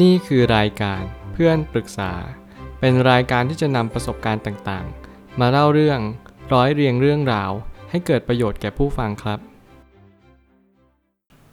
[0.00, 2.12] นี่คือรายการเพื่อนปรึกษา
[2.80, 6.00] เป็นรายการที่จะนำประสบการณ์ต่างๆ มาเล่าเรื่อง
[6.52, 7.50] ร้อยเรียงเรื่องราว
[7.90, 9.38] ให้เกิดประโยชน์แก่ผู้ฟังครับ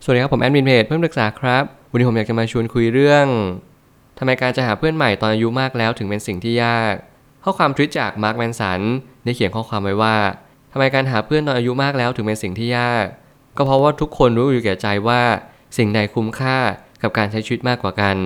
[0.04, 3.26] สวัสดีครับผมแอดมินเพจเพื่อนปรึกษาครับ วันนี้ผมอยากจะมาชวนคุยเรื่อง
[4.18, 6.94] ทำไมการจะหาเพื่อนใหม่ตอนอายุมากแล้วถึงเป็นสิ่งที่ยาก
[7.44, 8.82] ข้อความทวิตจากมาร์คแมนสัน
[9.24, 10.18] ได้เขียนข้อความไว้ว่า
[10.72, 13.06] ทำไมการหาเพื่อนตอนอายุมากแล้วถึงเป็นสิ่งที่ยาก
[13.58, 15.22] ก็เพราะว่าทุกคนรู้อยู่แก่ใจว่า
[15.78, 16.58] สิ่งใดคุ้มค่า
[17.02, 18.18] กับการใช้ชีวิตมากกว่ากัน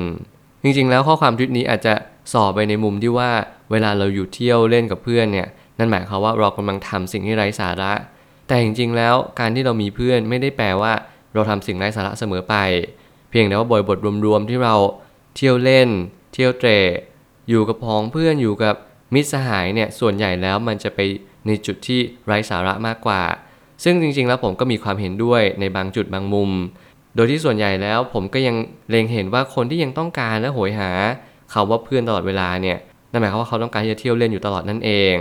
[0.64, 1.94] จริงๆ แล้วข้อความทวิตนี้อาจจะ
[2.34, 3.32] สอบไปในมุมที่ว่า
[3.72, 7.92] เวลาเราอยู่เที่ยวเล่นกับเพื่อนเนี่ยนั่นหมายความว่าเรากำลังทำสิ่งที่ไร้สาระ
[8.48, 10.94] แต่จริงๆ แล้วการที่เรามีเพื่อนไม่ได้แปลว่า
[11.34, 12.56] เราทำสิ่งไร้สาระเสมอไป
[13.30, 14.76] เพียงแต่ว่าบริบทรวมๆที่เรา
[15.36, 15.90] เที่ยวเล่น
[16.34, 16.70] เที่ยวเตร
[17.50, 18.76] อยู่กับพ้องเพื่อนอยู่กับ
[19.14, 21.00] มิตรสหายเนี่ยส่วนใหญ่แล้วมันจะไป
[21.48, 23.22] ในจุดที่ไร้สาระมากกว่า
[23.84, 26.52] ซึ่งจริงๆ แล้วผมก็มีความเห็นด้วยในบางจุดบางมุม
[27.16, 28.56] โดยที่ส่วนใหญ่แล้วผมก็ยัง
[28.90, 30.92] เล็งเห็นว่าคนที่ยังต้องการและโหยหา
[31.54, 32.78] คาว่าเพื่อนตลอดเวลาเนี่ย
[33.12, 35.16] นั่นหมายความว่าเขาต้องการที่จะเที่ยวเล่นอยู่ตลอดนั่นเอง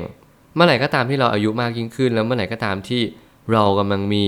[0.54, 3.02] เมื่อไหร่ก็ตามที่เราอายุมากยิ่งขึ้น แล้วเมื่อไหร่ก็ตามที่
[3.52, 4.24] เรากำลังมี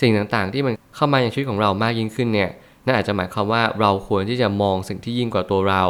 [0.00, 2.50] สิ่งต่างๆ ที่มันเข้ามาในชีวิตของเรามากยิ่งขึ้นเนี่ย
[2.86, 5.84] นั่นอาจจะหมายความว่าเราควรที่จะมองสิ่งที่ยิ่งกว่าตัวเรา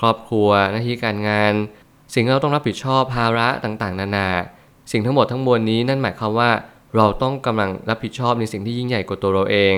[0.00, 1.52] ครอบครัวหน้าที่การงาน
[2.14, 4.28] สิ่งที่เราต้องรับผิดชอบภาระต่างๆ นานา
[4.92, 6.50] สิ่งทั้งหมดทั้งมวลนี้นั่นหมายความว่า
[6.96, 9.76] เราต้องกำลังรับผิดชอบในสิ่งที่ยิ่งใหญ่กว่าตัวเราเอง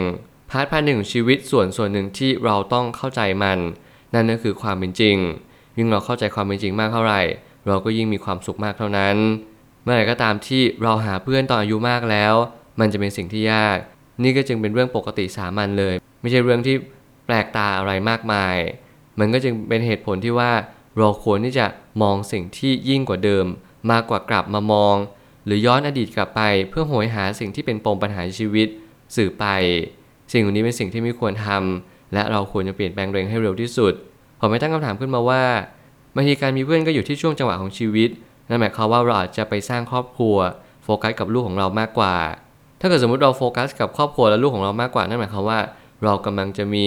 [0.54, 3.58] พาร์ทพาหนึ่งชีวิตส่วนส่วนหนึ่งที่เราต้องเข้าใจมัน
[4.14, 5.16] นั่นก็คือความเป็นจริง
[5.76, 7.22] ยิ่งเราเข้าใจความเป็นจริงมากเท่าไหร่
[7.66, 9.16] เราก็ยิ่งมีความสุขมากเท่านั้น
[9.82, 12.34] เมื่อไหร่ก็ตามที่เราหาเพื่อนตอนอายุมากแล้ว
[12.80, 13.78] มันจะเป็นสิ่งที่ยาก
[14.22, 16.76] นี่ก็จึงเป็นเรื่องปกติสามัญเลย ไม่ใช่เรื่องที่
[17.26, 18.56] แปลกตาอะไรมากมาย
[19.18, 20.52] มันก็จึงเป็นเหตุผลที่ว่า
[20.98, 21.66] เราควรที่จะ
[22.02, 23.46] มองสิ่งที่ยิ่งกว่าเดิม
[23.90, 24.96] มากกว่ากลับมามอง
[25.44, 28.68] หรือย้อนอดีตกลับไปเพื่อโหยหาสิ่งที่เป็นปมปัญหาชีวิต
[29.16, 29.46] สื่อไป
[30.32, 33.92] สิ่งเหล่านี้เป็นสิ่งที่ไม่ควรทำและเราควรจะเปลี่ยนแปลงตัวเองให้เร็วที่สุด
[34.40, 35.42] ผมไม่ตั้งคำถามขึ้นมาว่า
[36.14, 38.10] บางทีการมีเพื่อนก็อยู่ที่ช่วงจังหวะของชีวิต
[38.48, 40.36] นั่นหมายความว่าเราอาจจะไปสร้างครอบครัว
[40.84, 42.14] โฟกัสกับลูกของเรามากกว่า
[42.80, 45.60] ถ้าเกิดสมมติเราโฟกัสกับครอบครัวและลูกของเรามากกว่านั่นหมายความว่า
[46.04, 46.86] เรากำลังจะมี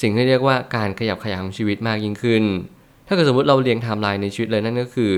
[0.00, 2.42] สิ่งที่เรียกว่าการขยับขยายของชีวิตมากยิ่งขึ้น
[3.06, 5.12] ถ้าเกิดสมมติเราเรียงไทม์ไลน์ในชีวิตเลยนั่นก็คือ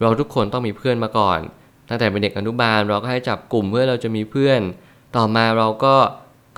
[0.00, 1.40] เราทุกคนต้องมีเพื่อนมาก่อน
[1.88, 4.60] ตั้งแต่เป็นเด็กอนุบาลเราก็ให้จับกลุ่มเพื่อเราจะมีเพื่อน
[5.16, 5.94] ต่อมาเราก็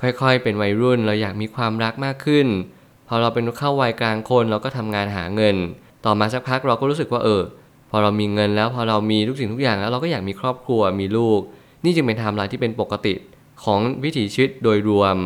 [0.01, 2.47] ค่อยๆ เป็นวัยรุ่นเราอยากมีความรักมากขึ้น
[3.07, 5.55] พอเราเป็นเข้าวัยกลางคนเราก็ทำงานหาเงิน
[6.05, 7.41] ต่อมาสักพักเราก็รู้สึกว่าเออ
[7.89, 11.39] พอเรามีเงินแล้วพอเรามีทุกสิ่งทุกอย่างแล้วเราก็อยากมีครอบครัวมีลูก
[11.83, 13.13] นี่จึงเป็นไทม์ไลน์ที่เป็นปกติ
[13.63, 15.17] ของวิถีชีวิตโดยรวม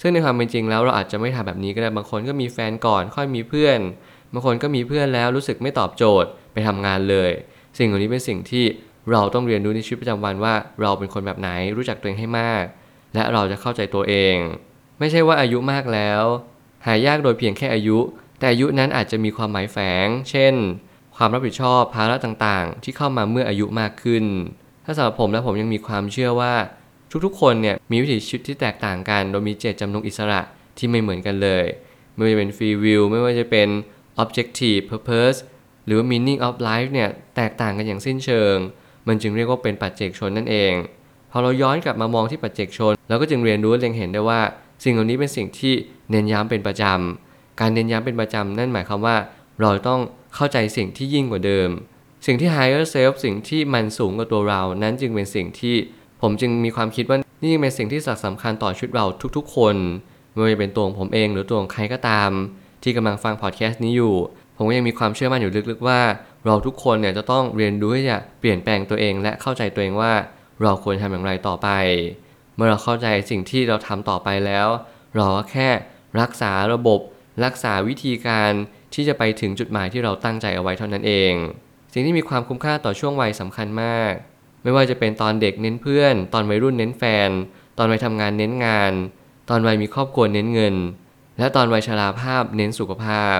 [0.00, 3.78] ซึ่งในความเป็นจริงแล้วเราอาจจะไม่ทำแบบนี้ก็ได้บางคนก็มีแฟนก่อนค่อยมีเพื่อน
[4.32, 7.30] บางคนก็มีเพื่อนแล้วรู้สึกไม่ตอบโจทย์ไปทำงานเลย
[7.78, 8.64] สิ่งเหล่านี้เป็นสิ่งที่
[9.10, 12.64] เราต้องเรียนรู้ในชีวิตประจำวันว่า เราเป็นคนแบบไหนรู้จักตัวเองให้มาก
[13.14, 14.36] และเราจะเข้าใจตัวเอง
[14.98, 16.22] ไม่ใช่ว่าอายุมากแล้ว
[16.86, 17.98] หายากโดยเพียงแค่อายุ
[18.38, 20.54] แต่อายุนั้นอาจจะมีความหมายแฝง เช่น
[21.16, 24.24] ความรับผิดชอบภาระต่างๆ ที่เข้ามาเมื่ออายุมากขึ้น
[24.84, 26.54] ถ้าสำหรับผมและผมยังมีความเชื่อว่า
[27.24, 30.40] ทุกๆ คนเนี่ยมีวิถีชีวิตที่แตกต่างกัน โดยมีเจตจำนงอิสระ
[30.78, 31.64] ที่ไม่เหมือนกันเลย
[32.14, 33.68] ไม่ว่าจะเป็นฟรีวิวไม่ว่าจะเป็น
[34.22, 35.38] objective purpose
[35.84, 38.56] หรือว่า meaning of life เนี่ยแตกต่างกันอย่างสิ้นเชิง
[39.08, 40.72] มันจึงเรียกว่าเป็นปัจเจกชนนั่นเอง
[41.30, 44.40] พอเราย้อนกลับมามองที่ปัจเจกชนเราก็จึงเรียนรู้เล็งเห็นได้ว่า
[44.84, 45.74] สิ่งเหล่านี้เป็นสิ่งที่
[46.10, 49.16] เน้นย้ำเป็นประจำ การเน้นย้ำเป็นประจำนั่นหมายความว่า
[49.60, 50.00] เราต้อง
[50.34, 51.70] เข้าใจสิ่งที่ยิ่งกว่าเดิม
[52.26, 55.76] สิ่งที่ higher self สิ่งที่มันสูงกว่าตัวเรา นั้นจึงเป็นสิ่งที่
[56.22, 59.76] ผมจึงมีความคิดว่านี่เป็นสิ่งที่สำคัญต่อชีวิตเราทุกๆ คน
[60.32, 62.30] ไม่ว่าจะเป็นตัวของผมเองหรือตัวของใครก็ตาม
[62.82, 64.14] ที่กำลังฟังพอดแคสต์นี้อยู่
[64.56, 66.00] ผมก็ยังมีความเชื่อมั่นอยู่ลึกๆว่า
[66.46, 70.12] เราทุกคนเนี่ยจะต้องเรียนรู้ที่จะเปลี่ยนแปลงตัวเองและเข้าใจตัวเองว่า
[70.62, 71.68] เราควรทำอย่างไรต่อไป
[72.54, 74.68] เมื่อเราเข้าใจสิ่งที่เราทำต่อไปแล้ว
[75.14, 75.68] เราก็แค่
[76.20, 77.00] รักษาระบบ
[77.44, 78.50] รักษาวิธีการ
[78.94, 81.32] ที่จะไปถึงจุดหมายที่เราตั้งใจเอาไว้เท่านั้นเอง
[81.92, 84.12] สิ่งที่มีความคุ้มค่าต่อช่วงวัยสำคัญมาก
[84.62, 87.30] ไม่ว่าจะเป็นตอนเด็กเน้นเพื่อน ตอนวัยรุ่นเน้นแฟน
[87.78, 88.92] ตอนวัยทำงานเน้นงาน
[89.50, 90.74] ตอนวัยมีครอบครัวเน้นเงิน
[91.38, 93.38] และตอนวัยชราภาพเน้นสุขภาพ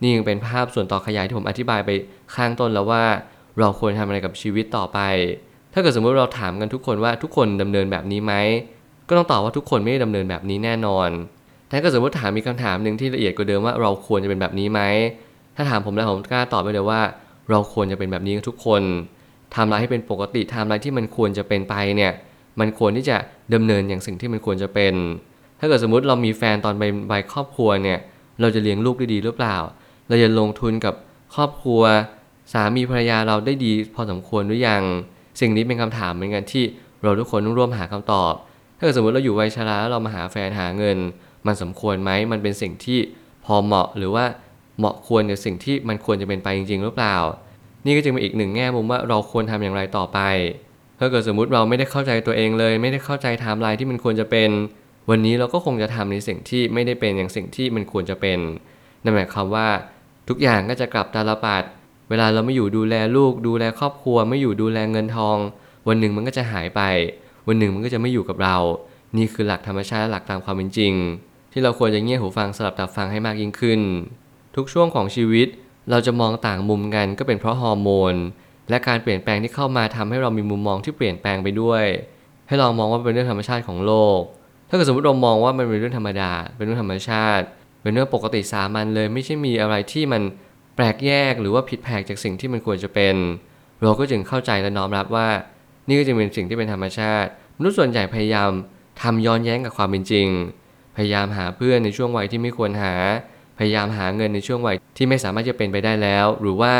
[0.00, 1.90] นี่ยังเป็นภาพส่วนต่อขยายที่ผมอธิบายไป
[2.34, 3.04] ข้างต้นแล้วว่า
[3.58, 4.98] เราควรทำอะไรกับชีวิตต่อไป
[5.78, 8.34] ถ้าเกิดสมมติเราถามกันทุกคนว่าทุกคนดำเนินแบบนี้ไหม
[9.08, 11.08] ก็ต้องตอบว่าทุกคนไม่ได้ดำเนินแบบนี้แน่นอน
[11.68, 14.80] แต่ก็สมมติถามมีคำถามหนึ่งที่ละเอียดกว่าเดิมว่าเราควรจะเป็นแบบนี้ไหม
[15.56, 17.00] ถ้าถามผมแล้วผมกล้าตอบไปเลยว่า
[17.50, 18.82] เราควรจะเป็นแบบนี้ทุกคน
[19.54, 22.12] ทำอะไรให้เป็นปกติทำอะไรที่มันควรจะเป็นไปเนี่ย
[22.60, 23.16] มันควรที่จะ
[23.54, 24.94] ดำเนินอย่างสิ่งที่มันควรจะเป็น
[25.58, 27.98] ถ้าเกิดสมมติเรามีแฟนตอนเป็นวัยครอบครัวเนี่ย
[28.40, 29.56] เราจะเลี้ยงลูกได้ดีหรือเปล่า
[30.08, 30.94] เราจะลงทุนกับ
[31.34, 31.82] ครอบครัว
[32.52, 34.82] สามีภรรยาเราได้ดีพอสมควรหรือยัง
[35.40, 36.64] สิ่งนี้เป็นคำถามเหมือนกันที่
[37.02, 38.32] เราทุกคนต้องร่วมหาคำตอบ
[38.76, 40.98] ถ้าเกิดสมมติเราอยู่วัยชราแล้วเรามาหาแฟนหาเงิน
[41.46, 42.98] มันสมควรไหมมันเป็นสิ่งที่
[43.44, 44.24] พอเหมาะหรือว่า
[44.78, 47.16] เหมาะควรกับสิ่งที่มันควรจะเป็นไปจริง ๆ หรือเปล่า
[47.84, 50.18] นี่ก็จึงเป็นอีกหนึ่งแง่มุมว่าเราควรทำอย่างไรต่อไป
[50.98, 54.50] ถ้าเกิดสมมุติเราไม่ได้เข้าใจตัวเองเลย ไม่ได้เข้าใจไทม์ไลน์ที่มันควรจะเป็น
[55.10, 58.38] วันนี้เราก็คงจะทำในสิ่งที่ไม่ได้เป็นอย่างสิ่งที่มันควรจะเป็น
[59.02, 59.68] นั่นหมายความว่า
[60.28, 61.62] ทุกอย่างก็จะกลับตาลปัด
[62.08, 65.38] เวลาเราไม่อยู่ดูแลลูก ดูแลครอบครัว ไม่อยู่ดูแลเงินทอง
[65.88, 66.80] วันหนึ่งมันก็จะหายไป
[67.46, 68.56] วันหนึ่งมันก็จะไม่อยู่กับเรา
[69.16, 70.94] นี่คือหลักธรรมชาติและหลักตามความเป็นจริง
[71.52, 73.80] ที่เราควรจะเงี่ยหูฟังสลับตับฟังให้มากยิ่งขึ้น
[74.56, 75.48] ทุกช่วงของชีวิต
[75.90, 78.14] เราจะมองต่างมุมกันก็เป็นเพราะฮอร์โมน
[78.70, 81.84] และการเปลี่ยนแปลงที่เข้ามาทำให้เรามีมุมมองที่เปลี่ยนแปลงไปด้วย
[82.48, 84.20] ให้ลองมองว่าเป็นเรื่องธรรมชาติของโลก
[84.68, 87.44] ถ้าเกิดสมมติเรามองว่ามันเป็นเรื่องธรรมดา เป็นเรื่องธรรมชาติ
[87.82, 90.22] เป็นเรื่องปกติสามัญเลย ไม่ใช่มีอะไรที่มัน
[90.78, 93.16] แปลกแยกหรือว่าผิดแผกจากสิ่งที่มันควรจะเป็น
[93.82, 95.28] เราก็จึงเข้าใจและน้อมรับว่า
[95.88, 98.50] นี่ก็จะเป็นสิ่งที่เป็นธรรมชาติมนุษย์ส่วนใหญ่พยายาม
[99.02, 100.28] ทำย้อนแย้งกับความเป็นจริง
[100.96, 102.94] พยายามหาเพื่อนในช่วงวัยที่ไม่ควรหา
[103.58, 106.74] พยายามหาเงินในช่วงวัยที่ไม่สามารถจะเป็นไปได้แล้ว หรือว่า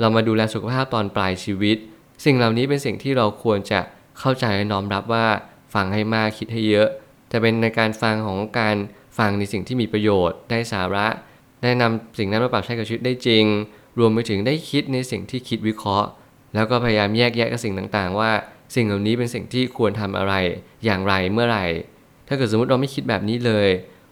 [0.00, 1.76] เรามาดูแลสุขภาพตอนปลายชีวิต
[2.24, 3.80] สิ่งเหล่านี้เป็นสิ่งที่เราควรจะ
[4.18, 5.26] เข้าใจและน้อมรับว่า
[5.74, 6.88] ฟังให้มากคิดให้เยอะ
[7.28, 8.76] แต่เป็นในการฟังของการ
[9.18, 11.06] ฟังในสิ่งที่มีประโยชน์ได้สาระ
[11.62, 13.44] ได้นำสิ่งนั้นมาปรับใช้กับชีวิตได้จริง
[13.98, 16.08] รวมไปถึงได้คิดในสิ่งที่คิดวิเคราะห์
[16.54, 18.30] แล้วก็พยายามแยกแยะกับสิ่งต่างๆ ว่า
[18.74, 20.34] สิ่งเหล่านี้เป็นสิ่งที่ควรทำอะไร
[20.84, 21.66] อย่างไรเมื่อไหร่
[22.28, 23.68] ถ้าเกิดสมมติเราไม่คิดแบบนี้เลย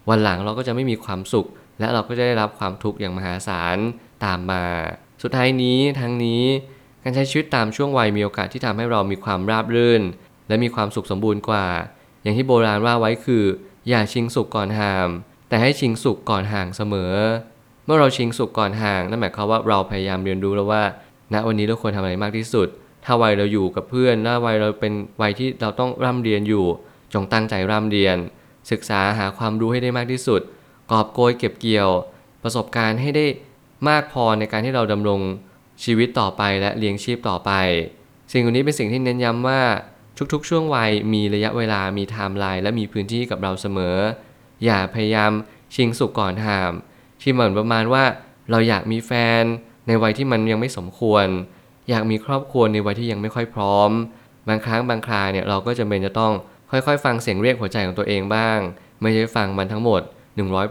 [0.09, 1.47] วันหลังเราก็จะไม่มีความสุข
[1.79, 3.77] และเราก็จะได้รับความทุกข์อย่างมหาศาล
[4.25, 4.63] ตามมา
[5.23, 6.43] สุดท้ายนี้ทั้งนี้
[7.03, 10.01] การใช้ชีวิตตามช่วงวัยมีโอกาสที่ทำให้เรามีความราบรื่น
[10.47, 11.67] และมีความสุขสมบูรณ์กว่า
[12.23, 13.43] อย่างที่โบราณว่าไว้คือ
[13.89, 15.09] อย่าชิงสุขก่อนหาม
[15.47, 17.13] แต่ให้ชิงสุขก่อนห่างเสมอ
[17.85, 20.83] เมื่อเราชิงสุขก่อนห่างนั่นหมายความว่าเราพยายามเรียนรู้แล้วว่า
[21.33, 22.67] ณวันนี้เราควรทำอะไรมากที่สุด
[23.05, 26.65] ถ้าวัยเราอยู่กับเพื่อนถ้าวัยเราเป็นวัยที่เราต้องร่ำเรียนอยู่
[27.13, 28.17] จงตั้งใจร่ำเรียน
[28.71, 30.41] ศึกษาหาความรู้ให้ได้มากที่สุด
[30.91, 31.89] กอบโกยเก็บเกี่ยว
[32.43, 33.25] ประสบการณ์ให้ได้
[33.89, 35.21] มากพอในการที่เราดำรง
[35.83, 37.51] ชีวิตต่อไปและเลี้ยงชีพต่อไป
[38.31, 39.61] สิ่งเหล่านี้เป็นสิ่งที่เน้นย้ำว่า
[40.33, 43.95] ทุกๆ ช่วงวัยมีระยะเวลามีไทม์ไลน์และมีพื้นที่กับเราเสมอ
[44.65, 45.31] อย่าพยายาม
[45.75, 46.73] ชิงสุขก่อนหาม
[47.21, 48.03] ที่เหมือนประมาณว่า
[48.51, 49.11] เราอยากมีแฟ
[49.41, 49.43] น
[49.87, 51.27] ในวัยที่มันยังไม่สมควร
[51.89, 53.91] อยากมีครอบครัวในวัยที่ยังไม่ค่อยพร้อม
[54.47, 56.33] บางครั้งบางคราเนี่ยเราก็จำเป็นจะต้อง
[56.71, 58.59] ค่อยๆ ฟังเสียงเรียกหัวใจของตัวเองบ้าง
[59.01, 60.01] ไม่ใช่ฟังมันทั้งหมด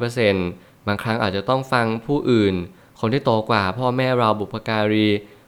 [0.08, 2.54] 100%บางครั้งอาจจะต้องฟังผู้อื่น
[3.00, 5.06] คนที่โตกว่าพ่อแม่เราบุพการี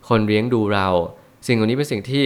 [0.09, 0.89] คนเลี้ยงดูเรา
[1.47, 2.25] สิ่งเหล่านี้เป็นสิ่งที่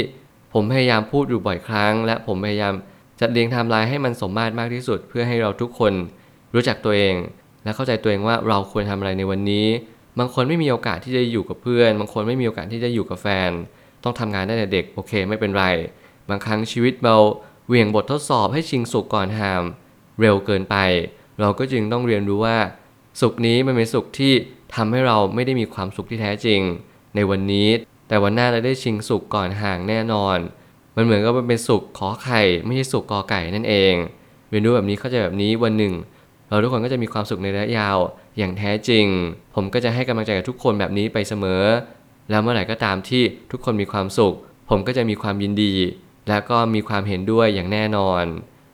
[0.53, 2.75] ผมพยายามพูดอยู่บ่อยครั้ง และผมพยายาม
[3.23, 5.93] จัดเรียงไทม์ไลน์ให้มันสมมาตรมากที่สุด เพื่อให้เราทุกคน
[6.55, 7.15] รู้จักตัวเอง
[7.65, 9.67] และเข้าใจตัวเองว่าเราควรทำอะไรในวันนี้
[10.19, 13.51] บางคนไม่มีโอกาสที่จะอยู่กับเพื่อน บางคนไม่มีโอกาสที่จะอยู่กับแฟน
[14.05, 15.65] ต้องทำงานได้แต่เด็กโอเคไม่เป็นไร
[16.29, 17.17] บางครั้งชีวิตเรา
[17.67, 19.63] เหวี่ยงบททดสอบให้ชิงสุขก่อนหาม
[20.21, 20.77] เร็วเกินไป
[21.41, 22.59] เราก็จึงต้องเรียนรู้ว่า
[23.21, 24.33] สุขนี้มันเป็นสุขที่
[24.75, 26.61] ทำให้เราไม่ได้มีความสุขที่แท้จริง
[27.15, 27.69] ในวันนี้
[28.09, 30.39] แต่วันหน้าเราได้ชิงสุขก่อนห่างแน่นอน
[30.97, 33.95] มันเหมือนกับมันเป็นสุขขอไข่ไม่ใช่สุขกอไก่นั่นเอง
[34.51, 35.95] เรียนรู้แบบนี้เข้าใจแบบนี้วันหนึ่ง
[36.49, 37.99] เราทุกคนก็จะมีความสุขในระยะยาว
[38.39, 39.07] อย่างแท้จริง
[39.55, 41.63] ผมก็จะให้กำลังใจกับทุกคนแบบนี้ไปเสมอ
[42.31, 44.35] แล้วเมื่อไหร่ก็ตามที่ทุกคนมีความสุข
[44.71, 45.75] ผมก็จะมีความยินดี
[46.29, 48.25] แล้วก็มีความเห็นด้วยอย่างแน่นอน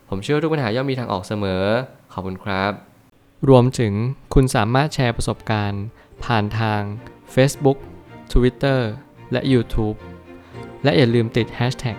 [0.08, 1.64] ผมเชื่อทุกปัญหาย่อมมีทางออกเสมอ
[2.12, 2.72] ขอบคุณครับ
[3.48, 3.92] รวมถึง
[4.34, 5.82] คุณสามารถแชร์ประสบการณ์
[6.24, 6.80] ผ่านทาง
[7.34, 7.78] Facebook
[8.32, 8.80] Twitter
[9.32, 9.96] และ YouTube
[10.84, 11.98] และอย่าลืมติด Hashtag